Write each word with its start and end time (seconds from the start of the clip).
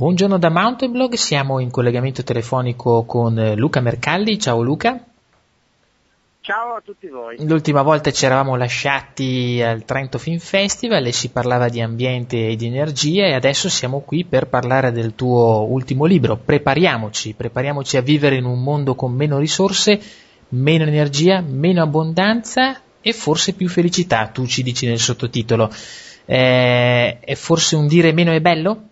Buongiorno 0.00 0.38
da 0.38 0.48
Mountain 0.48 0.92
Blog, 0.92 1.12
siamo 1.12 1.58
in 1.58 1.70
collegamento 1.70 2.24
telefonico 2.24 3.04
con 3.04 3.52
Luca 3.54 3.80
Mercalli. 3.80 4.38
Ciao 4.38 4.62
Luca. 4.62 4.98
Ciao 6.40 6.74
a 6.74 6.80
tutti 6.82 7.06
voi. 7.08 7.36
L'ultima 7.46 7.82
volta 7.82 8.10
ci 8.10 8.24
eravamo 8.24 8.56
lasciati 8.56 9.60
al 9.62 9.84
Trento 9.84 10.16
Film 10.16 10.38
Festival 10.38 11.04
e 11.04 11.12
si 11.12 11.28
parlava 11.28 11.68
di 11.68 11.82
ambiente 11.82 12.48
e 12.48 12.56
di 12.56 12.64
energia 12.64 13.26
e 13.26 13.34
adesso 13.34 13.68
siamo 13.68 14.00
qui 14.00 14.24
per 14.24 14.46
parlare 14.46 14.90
del 14.90 15.14
tuo 15.14 15.66
ultimo 15.68 16.06
libro. 16.06 16.38
Prepariamoci, 16.38 17.34
prepariamoci 17.34 17.98
a 17.98 18.00
vivere 18.00 18.36
in 18.36 18.46
un 18.46 18.62
mondo 18.62 18.94
con 18.94 19.12
meno 19.12 19.36
risorse, 19.36 20.00
meno 20.48 20.84
energia, 20.84 21.42
meno 21.46 21.82
abbondanza 21.82 22.80
e 23.02 23.12
forse 23.12 23.52
più 23.52 23.68
felicità, 23.68 24.28
tu 24.28 24.46
ci 24.46 24.62
dici 24.62 24.86
nel 24.86 24.98
sottotitolo. 24.98 25.70
Eh, 26.24 27.18
è 27.20 27.34
forse 27.34 27.76
un 27.76 27.86
dire 27.86 28.12
meno 28.12 28.32
è 28.32 28.40
bello? 28.40 28.84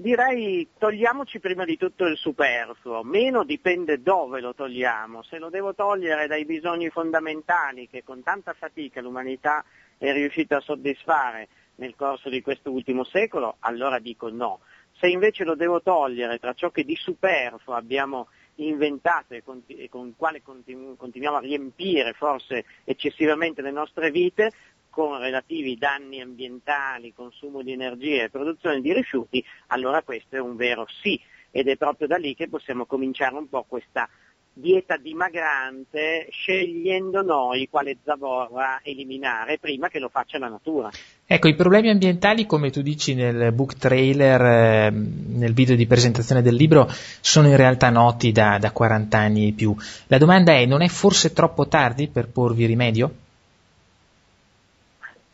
Direi 0.00 0.68
togliamoci 0.78 1.40
prima 1.40 1.64
di 1.64 1.76
tutto 1.76 2.04
il 2.04 2.16
superfluo, 2.16 3.02
meno 3.02 3.42
dipende 3.42 4.00
dove 4.00 4.40
lo 4.40 4.54
togliamo, 4.54 5.24
se 5.24 5.38
lo 5.38 5.50
devo 5.50 5.74
togliere 5.74 6.28
dai 6.28 6.44
bisogni 6.44 6.88
fondamentali 6.88 7.88
che 7.88 8.04
con 8.04 8.22
tanta 8.22 8.52
fatica 8.52 9.00
l'umanità 9.00 9.64
è 9.98 10.12
riuscita 10.12 10.58
a 10.58 10.60
soddisfare 10.60 11.48
nel 11.78 11.96
corso 11.96 12.28
di 12.28 12.40
questo 12.42 12.70
ultimo 12.70 13.02
secolo, 13.02 13.56
allora 13.58 13.98
dico 13.98 14.28
no. 14.28 14.60
Se 14.92 15.08
invece 15.08 15.42
lo 15.42 15.56
devo 15.56 15.82
togliere 15.82 16.38
tra 16.38 16.52
ciò 16.52 16.70
che 16.70 16.84
di 16.84 16.94
superfluo 16.94 17.74
abbiamo 17.74 18.28
inventato 18.56 19.34
e 19.34 19.42
con, 19.42 19.64
il 19.66 20.14
quale 20.16 20.42
continu- 20.42 20.96
continuiamo 20.96 21.38
a 21.38 21.40
riempire 21.40 22.12
forse 22.12 22.64
eccessivamente 22.84 23.62
le 23.62 23.72
nostre 23.72 24.12
vite, 24.12 24.52
con 24.98 25.16
relativi 25.16 25.78
danni 25.78 26.20
ambientali, 26.20 27.12
consumo 27.14 27.62
di 27.62 27.70
energia 27.70 28.24
e 28.24 28.30
produzione 28.30 28.80
di 28.80 28.92
rifiuti, 28.92 29.44
allora 29.68 30.02
questo 30.02 30.34
è 30.34 30.40
un 30.40 30.56
vero 30.56 30.88
sì 31.02 31.16
ed 31.52 31.68
è 31.68 31.76
proprio 31.76 32.08
da 32.08 32.16
lì 32.16 32.34
che 32.34 32.48
possiamo 32.48 32.84
cominciare 32.84 33.36
un 33.36 33.48
po' 33.48 33.64
questa 33.68 34.08
dieta 34.52 34.96
dimagrante 34.96 36.26
scegliendo 36.32 37.22
noi 37.22 37.68
quale 37.70 37.98
zavorra 38.02 38.80
eliminare 38.82 39.58
prima 39.60 39.86
che 39.86 40.00
lo 40.00 40.08
faccia 40.08 40.36
la 40.38 40.48
natura. 40.48 40.90
Ecco, 41.24 41.46
i 41.46 41.54
problemi 41.54 41.90
ambientali, 41.90 42.44
come 42.44 42.70
tu 42.70 42.82
dici 42.82 43.14
nel 43.14 43.52
book 43.52 43.76
trailer, 43.76 44.40
eh, 44.40 44.90
nel 44.90 45.54
video 45.54 45.76
di 45.76 45.86
presentazione 45.86 46.42
del 46.42 46.56
libro, 46.56 46.88
sono 47.20 47.46
in 47.46 47.56
realtà 47.56 47.88
noti 47.90 48.32
da, 48.32 48.58
da 48.58 48.72
40 48.72 49.16
anni 49.16 49.46
e 49.46 49.52
più. 49.52 49.76
La 50.08 50.18
domanda 50.18 50.54
è, 50.54 50.66
non 50.66 50.82
è 50.82 50.88
forse 50.88 51.32
troppo 51.32 51.68
tardi 51.68 52.08
per 52.08 52.28
porvi 52.28 52.66
rimedio? 52.66 53.26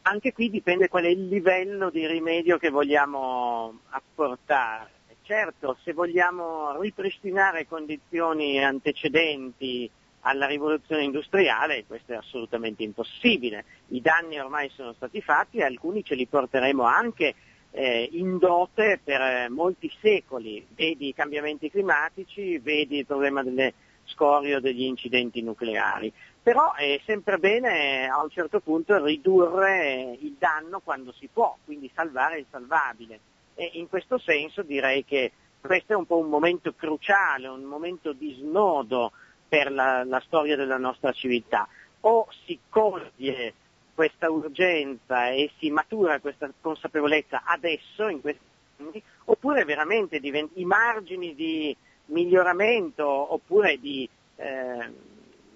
Anche 0.06 0.34
qui 0.34 0.50
dipende 0.50 0.88
qual 0.88 1.04
è 1.04 1.08
il 1.08 1.28
livello 1.28 1.88
di 1.88 2.06
rimedio 2.06 2.58
che 2.58 2.68
vogliamo 2.68 3.80
apportare. 3.88 4.90
Certo, 5.22 5.78
se 5.82 5.94
vogliamo 5.94 6.78
ripristinare 6.78 7.66
condizioni 7.66 8.62
antecedenti 8.62 9.90
alla 10.20 10.46
rivoluzione 10.46 11.04
industriale, 11.04 11.86
questo 11.86 12.12
è 12.12 12.16
assolutamente 12.16 12.82
impossibile. 12.82 13.64
I 13.88 14.02
danni 14.02 14.38
ormai 14.38 14.68
sono 14.68 14.92
stati 14.92 15.22
fatti 15.22 15.58
e 15.58 15.64
alcuni 15.64 16.04
ce 16.04 16.14
li 16.14 16.26
porteremo 16.26 16.82
anche 16.82 17.34
eh, 17.70 18.06
in 18.12 18.36
dote 18.36 19.00
per 19.02 19.48
molti 19.48 19.90
secoli. 20.02 20.66
Vedi 20.74 21.08
i 21.08 21.14
cambiamenti 21.14 21.70
climatici, 21.70 22.58
vedi 22.58 22.98
il 22.98 23.06
problema 23.06 23.42
delle 23.42 23.72
scorio 24.06 24.60
degli 24.60 24.82
incidenti 24.82 25.42
nucleari. 25.42 26.12
Però 26.42 26.74
è 26.74 27.00
sempre 27.04 27.38
bene 27.38 28.06
a 28.08 28.22
un 28.22 28.30
certo 28.30 28.60
punto 28.60 29.02
ridurre 29.02 30.16
il 30.20 30.36
danno 30.38 30.80
quando 30.80 31.12
si 31.12 31.28
può, 31.32 31.56
quindi 31.64 31.90
salvare 31.94 32.38
il 32.38 32.46
salvabile. 32.50 33.18
E 33.54 33.70
in 33.74 33.88
questo 33.88 34.18
senso 34.18 34.62
direi 34.62 35.04
che 35.04 35.32
questo 35.60 35.94
è 35.94 35.96
un 35.96 36.04
po' 36.04 36.18
un 36.18 36.28
momento 36.28 36.74
cruciale, 36.74 37.48
un 37.48 37.62
momento 37.62 38.12
di 38.12 38.34
snodo 38.34 39.12
per 39.48 39.72
la, 39.72 40.04
la 40.04 40.20
storia 40.26 40.56
della 40.56 40.76
nostra 40.76 41.12
civiltà. 41.12 41.66
O 42.00 42.26
si 42.44 42.58
coglie 42.68 43.54
questa 43.94 44.28
urgenza 44.30 45.30
e 45.30 45.50
si 45.58 45.70
matura 45.70 46.20
questa 46.20 46.50
consapevolezza 46.60 47.44
adesso, 47.46 48.08
in 48.08 48.20
questi 48.20 48.42
anni, 48.78 49.02
oppure 49.26 49.64
veramente 49.64 50.20
divent- 50.20 50.50
i 50.58 50.64
margini 50.64 51.34
di 51.34 51.74
miglioramento 52.06 53.06
oppure 53.06 53.78
di 53.78 54.08
eh, 54.36 54.92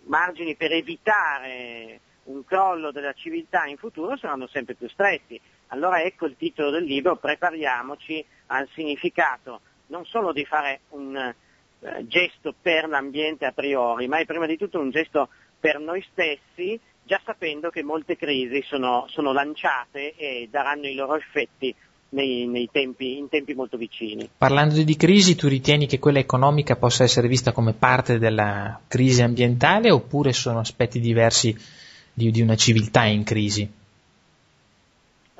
margini 0.04 0.54
per 0.56 0.72
evitare 0.72 2.00
un 2.24 2.44
crollo 2.44 2.90
della 2.90 3.12
civiltà 3.12 3.64
in 3.64 3.76
futuro 3.76 4.16
saranno 4.16 4.46
sempre 4.46 4.74
più 4.74 4.88
stretti. 4.88 5.40
Allora 5.68 6.02
ecco 6.02 6.26
il 6.26 6.36
titolo 6.36 6.70
del 6.70 6.84
libro, 6.84 7.16
prepariamoci 7.16 8.24
al 8.46 8.68
significato 8.72 9.60
non 9.88 10.04
solo 10.04 10.32
di 10.32 10.44
fare 10.44 10.80
un 10.90 11.16
eh, 11.16 12.06
gesto 12.06 12.54
per 12.60 12.88
l'ambiente 12.88 13.44
a 13.46 13.52
priori, 13.52 14.08
ma 14.08 14.18
è 14.18 14.24
prima 14.24 14.46
di 14.46 14.56
tutto 14.56 14.78
un 14.78 14.90
gesto 14.90 15.28
per 15.58 15.78
noi 15.78 16.04
stessi, 16.10 16.78
già 17.02 17.20
sapendo 17.24 17.70
che 17.70 17.82
molte 17.82 18.16
crisi 18.16 18.62
sono, 18.62 19.06
sono 19.08 19.32
lanciate 19.32 20.14
e 20.16 20.48
daranno 20.50 20.86
i 20.86 20.94
loro 20.94 21.16
effetti 21.16 21.74
nei, 22.10 22.46
nei 22.46 22.68
tempi, 22.70 23.18
in 23.18 23.28
tempi 23.28 23.54
molto 23.54 23.76
vicini. 23.76 24.28
Parlando 24.36 24.82
di 24.82 24.96
crisi, 24.96 25.34
tu 25.34 25.48
ritieni 25.48 25.86
che 25.86 25.98
quella 25.98 26.18
economica 26.18 26.76
possa 26.76 27.04
essere 27.04 27.28
vista 27.28 27.52
come 27.52 27.74
parte 27.74 28.18
della 28.18 28.80
crisi 28.86 29.22
ambientale 29.22 29.90
oppure 29.90 30.32
sono 30.32 30.60
aspetti 30.60 31.00
diversi 31.00 31.56
di, 32.12 32.30
di 32.30 32.40
una 32.40 32.56
civiltà 32.56 33.04
in 33.04 33.24
crisi? 33.24 33.70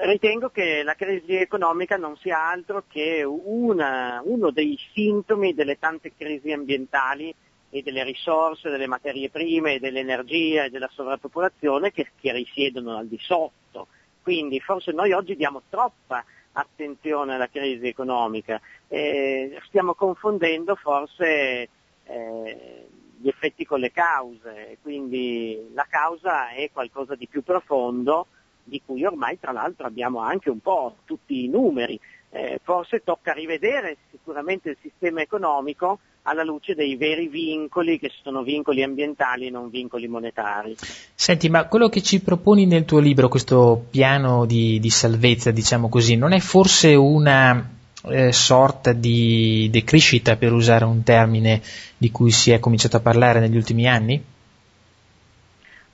Ritengo 0.01 0.51
che 0.51 0.83
la 0.84 0.95
crisi 0.95 1.34
economica 1.34 1.97
non 1.97 2.17
sia 2.19 2.49
altro 2.49 2.85
che 2.87 3.25
una, 3.25 4.21
uno 4.25 4.50
dei 4.50 4.79
sintomi 4.93 5.55
delle 5.55 5.77
tante 5.79 6.12
crisi 6.17 6.53
ambientali 6.53 7.35
e 7.71 7.83
delle 7.83 8.05
risorse, 8.05 8.71
delle 8.71 8.87
materie 8.87 9.29
prime, 9.29 9.81
dell'energia 9.81 10.65
e 10.65 10.71
della 10.71 10.89
sovrappopolazione 10.93 11.91
che, 11.91 12.11
che 12.19 12.33
risiedono 12.33 12.97
al 12.97 13.09
di 13.09 13.19
sotto. 13.21 13.89
Quindi 14.23 14.61
forse 14.61 14.93
noi 14.93 15.12
oggi 15.12 15.35
diamo 15.35 15.62
troppa 15.69 16.25
attenzione 16.53 17.34
alla 17.34 17.48
crisi 17.48 17.86
economica. 17.86 18.60
Eh, 18.88 19.60
stiamo 19.66 19.94
confondendo 19.94 20.75
forse 20.75 21.69
eh, 22.04 22.88
gli 23.20 23.28
effetti 23.28 23.64
con 23.64 23.81
le 23.81 23.91
cause, 23.91 24.78
quindi 24.82 25.70
la 25.75 25.87
causa 25.88 26.50
è 26.50 26.70
qualcosa 26.72 27.14
di 27.14 27.26
più 27.26 27.42
profondo 27.42 28.26
di 28.69 28.81
cui 28.84 29.05
ormai 29.05 29.39
tra 29.41 29.53
l'altro 29.53 29.87
abbiamo 29.87 30.21
anche 30.21 30.51
un 30.51 30.61
po' 30.61 30.97
tutti 31.05 31.45
i 31.45 31.49
numeri. 31.49 31.99
Eh, 32.31 32.61
forse 32.62 33.03
tocca 33.03 33.33
rivedere 33.33 33.97
sicuramente 34.11 34.69
il 34.71 34.77
sistema 34.83 35.23
economico 35.23 36.01
alla 36.29 36.45
luce 36.45 36.75
dei 36.75 36.95
veri 36.97 37.27
vincoli 37.27 37.99
che 37.99 38.11
sono 38.23 38.43
vincoli 38.43 38.83
ambientali 38.83 39.47
e 39.47 39.51
non 39.51 39.71
vincoli 39.71 40.06
monetari. 40.09 40.77
Senti, 41.15 41.49
ma 41.49 41.67
quello 41.67 41.89
che 41.89 42.03
ci 42.03 42.21
proponi 42.21 42.67
nel 42.67 42.84
tuo 42.84 42.99
libro, 42.99 43.29
questo 43.29 43.87
piano 43.91 44.45
di, 44.45 44.79
di 44.79 44.91
salvezza, 44.91 45.50
diciamo 45.50 45.89
così, 45.89 46.17
non 46.17 46.33
è 46.33 46.39
forse 46.39 46.95
una 46.95 47.77
eh, 48.05 48.33
sorta 48.33 48.93
di 48.93 49.69
decrescita, 49.71 50.37
per 50.37 50.53
usare 50.53 50.85
un 50.85 51.03
termine 51.03 51.62
di 51.97 52.11
cui 52.11 52.31
si 52.31 52.50
è 52.50 52.59
cominciato 52.59 52.99
a 52.99 53.00
parlare 53.00 53.41
negli 53.41 53.56
ultimi 53.56 53.89
anni? 53.89 54.23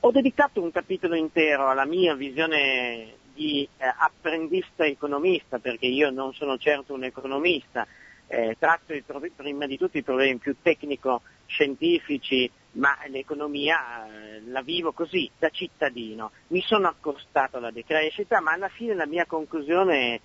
Ho 0.06 0.10
dedicato 0.10 0.60
un 0.60 0.70
capitolo 0.70 1.14
intero 1.14 1.66
alla 1.66 1.86
mia 1.86 2.14
visione 2.14 3.14
di 3.32 3.66
eh, 3.78 3.86
apprendista 3.86 4.84
economista, 4.84 5.58
perché 5.58 5.86
io 5.86 6.10
non 6.10 6.34
sono 6.34 6.58
certo 6.58 6.92
un 6.92 7.04
economista, 7.04 7.86
eh, 8.26 8.54
tratto 8.58 8.92
il, 8.92 9.02
prima 9.34 9.66
di 9.66 9.78
tutto 9.78 9.96
i 9.96 10.02
problemi 10.02 10.36
più 10.36 10.56
tecnico-scientifici, 10.60 12.50
ma 12.72 12.98
l'economia 13.06 14.04
eh, 14.06 14.42
la 14.44 14.60
vivo 14.60 14.92
così, 14.92 15.30
da 15.38 15.48
cittadino. 15.48 16.32
Mi 16.48 16.60
sono 16.60 16.86
accostato 16.86 17.56
alla 17.56 17.70
decrescita, 17.70 18.42
ma 18.42 18.52
alla 18.52 18.68
fine 18.68 18.92
la 18.92 19.06
mia 19.06 19.24
conclusione 19.24 20.20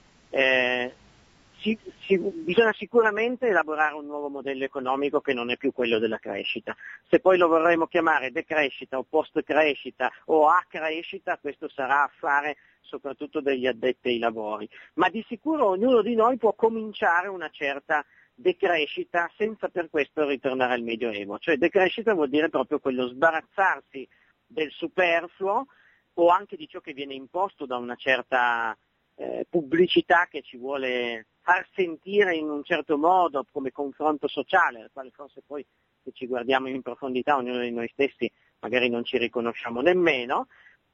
si, 1.59 1.77
si, 2.05 2.17
bisogna 2.17 2.73
sicuramente 2.73 3.47
elaborare 3.47 3.95
un 3.95 4.05
nuovo 4.05 4.29
modello 4.29 4.63
economico 4.63 5.21
che 5.21 5.33
non 5.33 5.51
è 5.51 5.57
più 5.57 5.71
quello 5.71 5.99
della 5.99 6.17
crescita. 6.17 6.75
Se 7.09 7.19
poi 7.19 7.37
lo 7.37 7.47
vorremmo 7.47 7.87
chiamare 7.87 8.31
decrescita 8.31 8.97
o 8.97 9.03
post 9.03 9.41
crescita 9.43 10.11
o 10.25 10.47
a 10.47 10.63
crescita, 10.67 11.37
questo 11.37 11.69
sarà 11.69 12.03
affare 12.03 12.57
soprattutto 12.81 13.41
degli 13.41 13.67
addetti 13.67 14.09
ai 14.09 14.19
lavori. 14.19 14.67
Ma 14.95 15.09
di 15.09 15.23
sicuro 15.27 15.67
ognuno 15.67 16.01
di 16.01 16.15
noi 16.15 16.37
può 16.37 16.53
cominciare 16.53 17.27
una 17.27 17.49
certa 17.49 18.05
decrescita 18.33 19.29
senza 19.35 19.67
per 19.67 19.89
questo 19.89 20.25
ritornare 20.25 20.73
al 20.73 20.81
Medioevo. 20.81 21.37
Cioè 21.39 21.57
decrescita 21.57 22.13
vuol 22.13 22.29
dire 22.29 22.49
proprio 22.49 22.79
quello 22.79 23.07
sbarazzarsi 23.07 24.07
del 24.47 24.71
superfluo 24.71 25.67
o 26.13 26.29
anche 26.29 26.55
di 26.55 26.67
ciò 26.67 26.79
che 26.79 26.93
viene 26.93 27.13
imposto 27.13 27.65
da 27.65 27.77
una 27.77 27.95
certa 27.95 28.75
eh, 29.19 29.45
pubblicità 29.49 30.27
che 30.29 30.41
ci 30.41 30.57
vuole 30.57 31.27
far 31.41 31.67
sentire 31.73 32.35
in 32.35 32.49
un 32.49 32.63
certo 32.63 32.97
modo 32.97 33.45
come 33.51 33.71
confronto 33.71 34.27
sociale, 34.27 34.81
al 34.81 34.89
quale 34.93 35.11
forse 35.11 35.41
poi 35.45 35.65
se 36.01 36.11
ci 36.13 36.25
guardiamo 36.25 36.69
in 36.69 36.81
profondità 36.81 37.35
ognuno 37.35 37.59
di 37.59 37.71
noi 37.71 37.89
stessi 37.89 38.31
magari 38.59 38.89
non 38.89 39.03
ci 39.03 39.17
riconosciamo 39.17 39.81
nemmeno, 39.81 40.47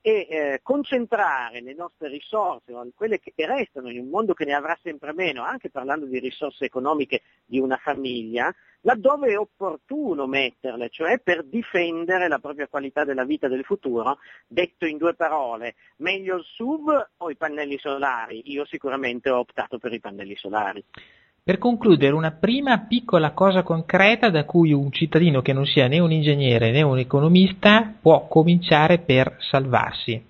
e 0.07 0.27
eh, 0.29 0.59
concentrare 0.61 1.61
le 1.61 1.73
nostre 1.73 2.09
risorse, 2.09 2.71
quelle 2.93 3.19
che 3.19 3.33
restano 3.37 3.89
in 3.89 3.97
un 3.97 4.09
mondo 4.09 4.35
che 4.35 4.45
ne 4.45 4.53
avrà 4.53 4.77
sempre 4.83 5.13
meno, 5.13 5.41
anche 5.41 5.71
parlando 5.71 6.05
di 6.05 6.19
risorse 6.19 6.65
economiche 6.65 7.23
di 7.43 7.57
una 7.57 7.77
famiglia, 7.77 8.53
laddove 8.81 9.31
è 9.31 9.39
opportuno 9.39 10.27
metterle, 10.27 10.89
cioè 10.89 11.17
per 11.17 11.43
difendere 11.43 12.27
la 12.27 12.37
propria 12.37 12.67
qualità 12.67 13.03
della 13.03 13.25
vita 13.25 13.47
del 13.47 13.63
futuro, 13.63 14.19
detto 14.45 14.85
in 14.85 14.97
due 14.97 15.15
parole, 15.15 15.73
meglio 15.97 16.35
il 16.35 16.43
SUV 16.43 17.07
o 17.17 17.31
i 17.31 17.35
pannelli 17.35 17.79
solari? 17.79 18.43
Io 18.51 18.63
sicuramente 18.65 19.31
ho 19.31 19.39
optato 19.39 19.79
per 19.79 19.91
i 19.91 19.99
pannelli 19.99 20.35
solari. 20.35 20.85
Per 21.47 21.59
concludere, 21.59 22.15
una 22.15 22.31
prima 22.31 22.79
piccola 22.87 23.29
cosa 23.33 23.61
concreta 23.61 24.31
da 24.31 24.45
cui 24.45 24.73
un 24.73 24.91
cittadino 24.91 25.43
che 25.43 25.53
non 25.53 25.67
sia 25.67 25.85
né 25.85 25.99
un 25.99 26.11
ingegnere 26.11 26.71
né 26.71 26.81
un 26.81 26.97
economista 26.97 27.93
può 28.01 28.25
cominciare 28.27 28.97
per 28.97 29.37
salvarsi. 29.41 30.25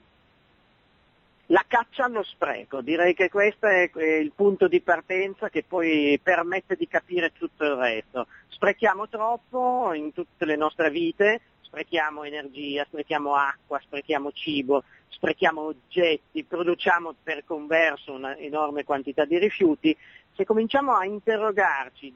La 1.46 1.64
caccia 1.66 2.04
allo 2.04 2.22
spreco, 2.22 2.82
direi 2.82 3.14
che 3.14 3.30
questo 3.30 3.66
è 3.66 3.90
il 4.20 4.34
punto 4.36 4.68
di 4.68 4.82
partenza 4.82 5.48
che 5.48 5.64
poi 5.66 6.20
permette 6.22 6.76
di 6.76 6.86
capire 6.86 7.32
tutto 7.32 7.64
il 7.64 7.76
resto. 7.76 8.28
Sprechiamo 8.50 9.08
troppo 9.08 9.94
in 9.94 10.12
tutte 10.12 10.44
le 10.44 10.58
nostre 10.58 10.90
vite, 10.90 11.40
sprechiamo 11.76 12.24
energia, 12.24 12.86
sprechiamo 12.86 13.36
acqua, 13.36 13.82
sprechiamo 13.84 14.32
cibo, 14.32 14.86
sprechiamo 15.10 15.60
oggetti, 15.60 16.46
produciamo 16.46 17.16
per 17.22 17.44
converso 17.44 18.14
un'enorme 18.14 18.86
quantità 18.86 19.26
di 19.26 19.38
rifiuti. 19.38 19.96
Se 20.34 20.46
cominciamo 20.46 20.96
a 20.96 21.06
interrogarci 21.06 22.14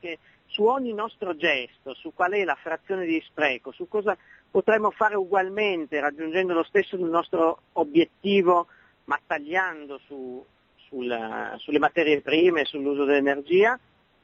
che 0.00 0.18
su 0.46 0.64
ogni 0.64 0.94
nostro 0.94 1.36
gesto, 1.36 1.92
su 1.92 2.14
qual 2.14 2.32
è 2.32 2.44
la 2.44 2.54
frazione 2.54 3.04
di 3.04 3.22
spreco, 3.26 3.70
su 3.70 3.86
cosa 3.86 4.16
potremmo 4.50 4.90
fare 4.90 5.14
ugualmente 5.14 6.00
raggiungendo 6.00 6.54
lo 6.54 6.62
stesso 6.62 6.96
nostro 6.96 7.64
obiettivo, 7.72 8.66
ma 9.04 9.20
tagliando 9.26 10.00
su, 10.06 10.42
sul, 10.88 11.54
sulle 11.58 11.78
materie 11.78 12.22
prime, 12.22 12.64
sull'uso 12.64 13.04
dell'energia 13.04 13.78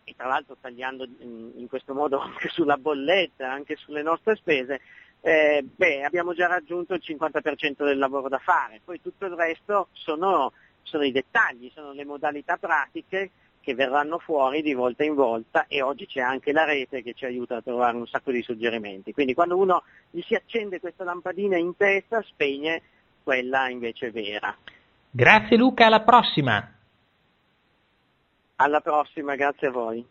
e 0.09 0.15
tra 0.17 0.27
l'altro 0.27 0.57
tagliando 0.61 1.07
in, 1.21 1.67
questo 1.69 1.95
modo 1.95 2.19
anche 2.21 2.49
sulla 2.49 2.77
bolletta, 2.77 3.51
anche 3.51 3.77
sulle 3.77 4.03
nostre 4.03 4.37
spese, 4.37 4.81
eh, 5.21 5.65
beh, 5.65 6.05
abbiamo 6.05 6.33
già 6.35 6.47
raggiunto 6.47 6.95
il 6.95 7.03
50% 7.05 7.85
del 7.85 7.99
lavoro 7.99 8.29
da 8.29 8.39
fare, 8.39 8.81
poi 8.85 9.01
tutto 9.01 9.27
il 9.27 9.33
resto 9.33 9.89
sono 9.93 10.53
sono 10.89 11.05
i 11.05 11.13
dettagli, 11.13 11.71
sono 11.75 11.93
le 11.93 12.05
modalità 12.05 12.57
pratiche 12.57 13.31
che 13.61 13.75
verranno 13.75 14.19
fuori 14.19 14.63
di 14.63 14.73
volta 14.73 15.05
in 15.05 15.15
volta 15.15 15.67
e 15.67 15.83
oggi 15.83 16.07
c'è 16.07 16.21
anche 16.21 16.53
la 16.53 16.65
rete 16.65 17.03
che 17.03 17.13
ci 17.13 17.27
aiuta 17.27 17.57
a 17.57 17.61
trovare 17.61 17.99
un 17.99 18.07
sacco 18.07 18.31
di 18.31 18.43
suggerimenti. 18.43 19.13
Quindi 19.13 19.35
quando 19.35 19.59
uno 19.59 19.83
gli 20.11 20.23
si 20.23 20.35
accende 20.35 20.81
questa 20.81 21.05
lampadina 21.05 21.59
in 21.59 21.77
testa 21.77 22.23
spegne 22.23 22.81
quella 23.23 23.69
invece 23.69 24.11
vera. 24.11 24.57
Grazie 25.11 25.59
Luca, 25.59 25.87
alla 25.87 26.01
prossima. 26.01 26.78
Alla 28.61 28.81
prossima, 28.81 29.37
grazie 29.37 29.69
a 29.69 29.71
voi. 29.71 30.05